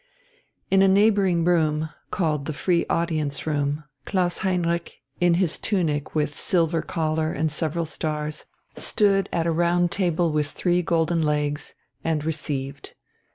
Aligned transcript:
In 0.71 0.81
a 0.81 0.87
neighbouring 0.87 1.45
room, 1.45 1.91
called 2.09 2.45
the 2.47 2.53
"Free 2.57 2.87
Audience 2.89 3.45
Room," 3.45 3.83
Klaus 4.03 4.39
Heinrich, 4.39 4.97
in 5.19 5.35
his 5.35 5.59
tunic 5.59 6.15
with 6.15 6.35
silver 6.39 6.81
collar 6.81 7.31
and 7.31 7.51
several 7.51 7.85
stars, 7.85 8.45
stood 8.75 9.29
at 9.31 9.45
a 9.45 9.51
round 9.51 9.91
table 9.91 10.31
with 10.31 10.47
three 10.49 10.81
golden 10.81 11.21
legs, 11.21 11.75
and 12.03 12.25
received. 12.25 12.95